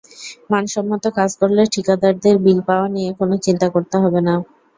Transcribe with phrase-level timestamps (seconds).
[0.51, 4.35] মানসম্মত কাজ করলে ঠিকাদারদের বিল পাওয়া নিয়ে কোনো চিন্তা করতে হবে না।